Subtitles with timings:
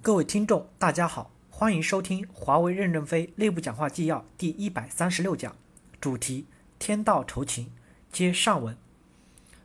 [0.00, 5.56] 各位听众，大家好，欢迎收听华为任正非内部讲话纪要第一百三十六讲，
[6.00, 6.46] 主题：
[6.78, 7.72] 天道酬勤。
[8.12, 8.76] 接上文。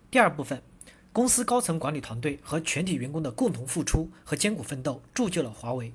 [0.10, 0.64] 第二部分，
[1.14, 5.94] 公司高层管理团队和全体员工的共同付出和艰苦奋斗，铸就了华为。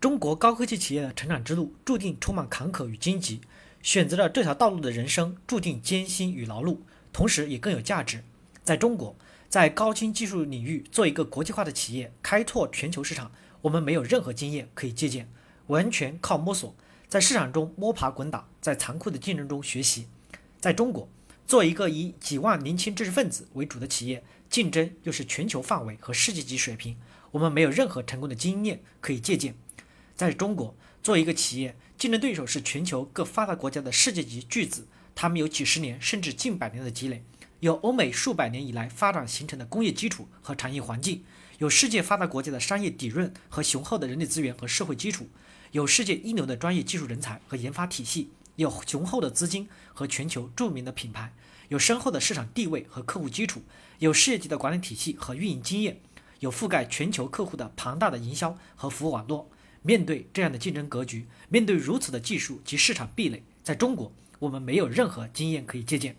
[0.00, 3.40] 中国高科技企业的成长之路注定充满坎坷与荆棘，
[3.82, 6.78] 选择了这条道路的人生注定艰辛与劳碌，
[7.12, 8.22] 同时也更有价值。
[8.62, 9.16] 在中国。
[9.50, 15.28] 在高新技术领域做一个国际化的企业，开拓全球市场，我们没有任何经验可以借鉴，
[15.66, 16.72] 完全靠摸索，
[17.08, 20.06] 在市场中摸爬滚打，在残酷的竞争中学习。
[20.60, 21.08] 在中国，
[21.48, 26.96] 做一个以几万年轻知识分子为主的企业，竞争又是全球范围和世界级水平，
[27.32, 29.56] 我们没有任何成功的经验可以借鉴。
[30.14, 34.86] 在中国，做一个企业，竞争对手是全球各发达国家的世界级巨子，
[35.16, 37.24] 他们有几十年甚至近百年的积累。
[37.60, 41.22] 有欧美数百年以来发展形成的工业基础和产业环境，
[41.58, 45.28] 有世界发达国家的商业底蕴和雄厚的人力资源和社会基础，
[45.72, 51.34] 有世界一流的专业技术人才和研发体系，有雄厚的资金和全球著名的品牌，
[51.68, 53.60] 有深厚的市场地位和客户基础，
[53.98, 56.00] 有世界级的管理体系和运营经验，
[56.38, 59.50] 有覆盖全球客户的庞大的营销和服务网络。
[59.82, 66.16] 面对这样的竞争格局，面对如此的技术及市场壁垒，在中国，我们没有任何经验可以借鉴。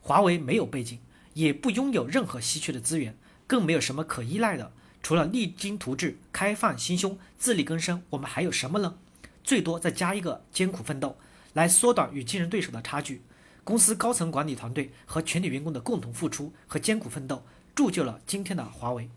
[0.00, 0.98] 华为没有背景，
[1.34, 4.72] 也不拥有任何稀缺的资源，更没有什么可依赖的。
[5.02, 8.96] 除了励精图治、开放心胸、自力更生，我们还有什么呢？
[9.42, 11.16] 最多再加一个艰苦奋斗，
[11.54, 13.22] 来缩短与竞争对手的差距。
[13.64, 19.08] 公司高层管理团队和全体员工的共同付出和艰苦奋斗，铸就了今天的华为。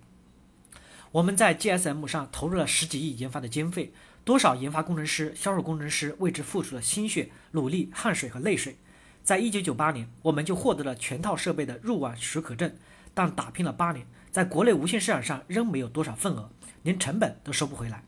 [1.12, 8.78] 我们在 GSM 上投入了十几亿研发的经费，多少研发工程师、销售工程师为之付出了心血、努力、汗水和泪水。
[9.23, 12.75] 在一九九八年，我们就获得了全套设备的入网许可证，
[13.13, 16.49] 但打拼了八年，在国内无线市场上仍没有多少份额，
[16.81, 18.03] 连成本都收不回来。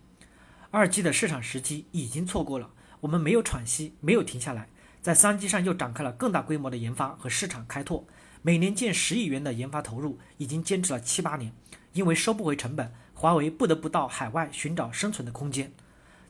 [0.71, 4.67] 二 G 的市场时机已经错过了，我们没有喘息，没有停下来，
[5.01, 8.05] 在三 G 上又展开了更大规模的研发和市场开拓，
[8.41, 11.53] 每年近十亿元的研发投入，已经坚持了七八年。
[11.93, 15.71] 因为收不回成本，华为不得不到海外寻找生存的空间。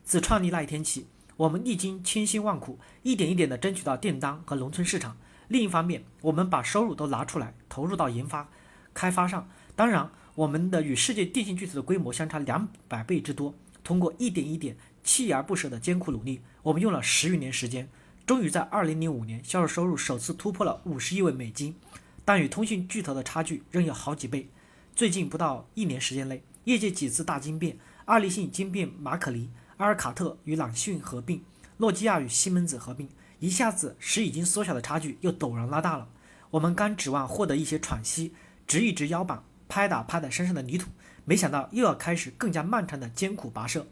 [0.04, 1.08] 自创立那一天起。
[1.36, 5.16] 我们历经千辛万苦，一点一点地争取到订单和农村市场。
[5.48, 8.48] 另一方面，我们把收入都拿出来投入到研发、
[8.94, 9.46] 开发上。
[9.74, 13.54] 当然，我们的与世界电信巨头的规模相差两百倍之多。
[13.84, 17.88] 通过一点一点、锲而不舍的艰苦努力，我们用了十余年时间，
[18.26, 21.76] 终于在二零零五年销售收入首次突破了五十亿位美金。
[22.24, 24.48] 但与通信巨头的差距仍有好几倍。
[24.96, 27.76] 最近不到一年时间内，业界几次大惊变，
[28.06, 29.50] 爱立信惊变马可尼。
[29.78, 31.42] 阿尔卡特与朗讯合并，
[31.76, 33.10] 诺基亚与西门子合并，
[33.40, 36.08] 一下子使已经缩小的差距又陡然拉大了。
[36.52, 38.32] 我们刚指望获得一些喘息，
[38.66, 40.88] 直一直腰板，拍打拍打身上的泥土，
[41.26, 43.86] 没想到又要开始更加漫长的艰苦跋涉。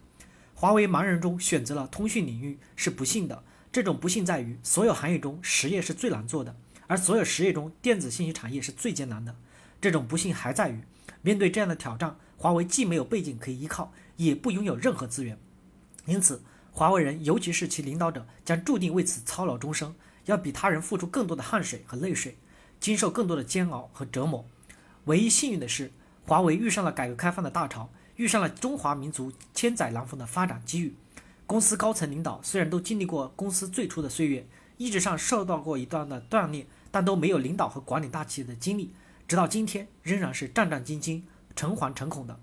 [0.54, 6.56] 华为盲人中选择了通讯领域是不幸的，这种不幸在于所有行业中实业是最难做的，
[6.86, 9.36] 而所有实业中电子信息产业是最艰难的。
[9.82, 10.80] 这种不幸还在于，
[11.20, 15.38] 面对这样的挑战，华为既没有背景可以依靠，也不拥有任何资源。
[16.06, 16.42] 因此，
[16.72, 19.94] 华为人，尤其是其领导者，将注定为此操劳终生，
[20.26, 22.36] 要比他人付出更多的汗水和泪水，
[22.78, 24.44] 经受更多的煎熬和折磨。
[25.04, 25.92] 唯一幸运的是，
[26.26, 30.94] 华为遇上了改革开放的大潮，遇上了中华民族千载难逢的发展机遇。
[31.46, 38.94] 公司高层领导虽然都经历过公司最初的岁月，意志上受到过一段的锻炼，但都没有领导和管理大企业的经历，
[39.28, 41.22] 直到今天仍然是战战兢兢、
[41.54, 42.40] 诚惶诚恐的。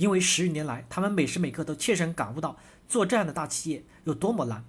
[0.00, 4.64] 因为十余年来，他们每时每刻都切身感悟到做这样的大企业有多么难。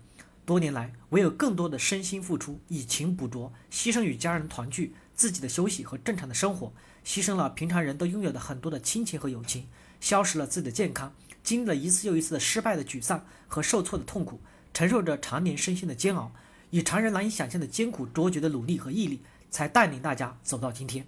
[0.45, 6.73] 多年来，唯有更多的身心付出，以情补拙，牺牲与家人团聚、自己的休息和正常的生活，
[7.05, 9.69] 牺牲了平常人都拥有的很多的亲情和友情，
[10.01, 14.41] 消失了自己的健康，经历了一次又一次的失败的沮丧和受挫的痛苦，
[14.73, 16.33] 承受着常年身心的煎熬，
[16.71, 21.07] 以常人难以想象的艰苦卓绝的努力和毅力，才带领大家走到今天。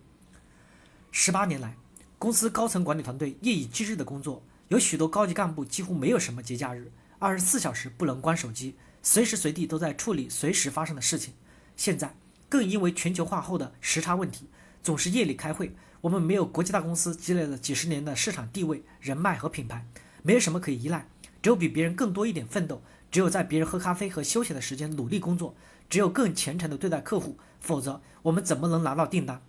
[1.11, 1.75] 十八年来。
[2.23, 6.89] 公司高层管理团队夜以继日的工作，有许多高级干部几乎没有什么节假日，
[7.19, 11.33] 二十四小时不能关手机，随时随地都在处理随时发生的事情。
[11.75, 12.15] 现在
[12.47, 14.47] 更因为全球化后的时差问题，
[14.81, 15.75] 总是夜里开会。
[15.99, 19.85] 我们没有国际大公司积累了几十年的市场地位、人脉和品牌，
[20.21, 21.05] 没有什么可以依赖，
[21.41, 22.81] 只有比别人更多一点奋斗，
[23.11, 25.53] 只有在别人喝咖啡和休闲的时间努力工作，
[25.89, 29.41] 只有更虔诚的对待客户，否则我们怎么能拿到订单？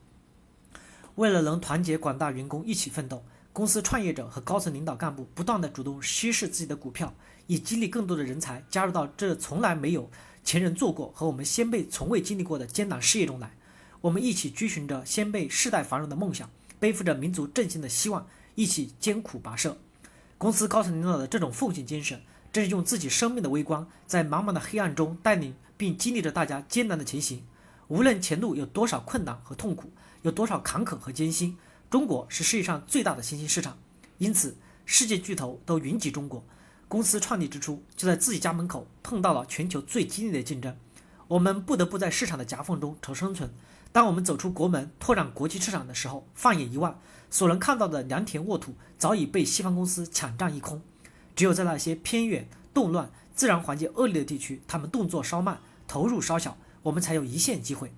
[1.17, 7.15] 为了能团结广大员工一起奋斗，公司创业者和高层领导干部不断的主动稀释自己的股票，
[7.47, 10.11] 以激励更多的人才加入到这从来没有
[10.43, 13.53] 前人做过和我们先辈从未经历过的艰难事业中来。
[14.01, 16.51] 我们一起追寻着先辈世代繁荣的梦想，
[16.81, 18.27] 背负着民族振兴的希望，
[18.57, 19.77] 一起艰苦跋涉。
[20.37, 22.21] 公司高层领导的这种奉献精神，
[22.53, 27.43] 正是用自己生命的微光，在茫茫的黑暗中带领并激励着大家艰难的前行。
[27.89, 29.91] 无论前路有多少困难和痛苦，
[30.23, 31.57] 有多少坎坷和艰辛，
[31.91, 33.77] 中国是世界上最大的新兴市场，
[34.19, 36.43] 因此世界巨头都云集中国。
[36.89, 40.77] 公司创立之初，就在自己家门口碰到了全球最激烈的竞争，
[41.29, 43.51] 我们不得不在市场的夹缝中求生存。
[43.93, 50.81] 当我们走出国门，拓展国际市场的时候，放眼一望，所能看到的良田沃土早已被西方公司抢占一空。
[51.37, 56.57] 只有在那些偏远、动乱、自然环境恶劣的地区，他们动作稍慢，投入稍小。
[56.85, 57.91] 我们才有一线机会。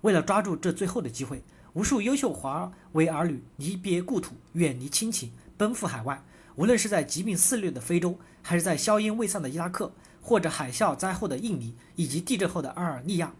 [0.00, 1.42] 为了抓住这最后的机会，
[1.72, 6.22] 无数优秀华为儿女离别故土，远离亲情，奔赴海外。
[6.54, 9.92] 无论是在疾病肆虐的非洲，还是在硝烟未散的伊拉克，
[10.22, 13.32] 或者海啸灾后的印尼，以及地震后的阿尔利亚，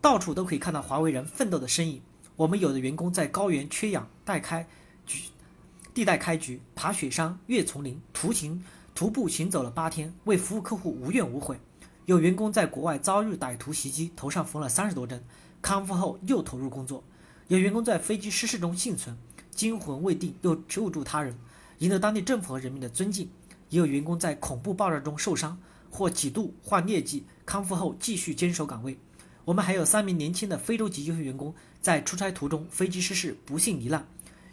[0.00, 2.02] 到处都可以看到华为人奋斗的身影。
[2.36, 4.66] 我们有的员工在高原缺氧待开
[5.06, 5.24] 局，
[5.92, 8.62] 地带开局，爬雪山、越丛林，徒行
[8.94, 11.58] 徒步行走了八天，为服务客户无怨无悔。
[12.10, 15.22] 有员工在国外遭遇歹徒袭击，头上缝了三十多针，
[15.62, 17.04] 康复后又投入工作；
[17.46, 19.16] 有员工在飞机失事中幸存，
[19.52, 21.38] 惊魂未定又救助他人，
[21.78, 23.28] 赢得当地政府和人民的尊敬；
[23.68, 25.56] 也有员工在恐怖爆炸中受伤
[25.88, 28.98] 或几度患疟疾，康复后继续坚守岗位。
[29.44, 34.04] 我们还有三名年轻的非洲籍优秀员工在出差途中飞机失事不幸罹难，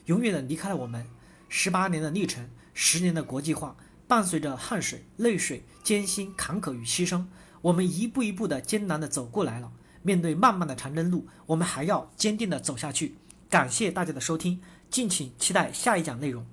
[0.05, 1.03] 永远的离开了我们。
[1.49, 3.75] 十八年的历程，十年的国际化，
[4.07, 7.25] 伴随着汗水、泪水、艰辛、坎坷与牺牲。
[7.61, 9.71] 我们一步一步的艰难的走过来了，
[10.03, 13.15] 面对漫漫的长征路，我们还要坚定的走下去。
[13.49, 16.45] 感谢大家的收听，敬请期待下一讲内容。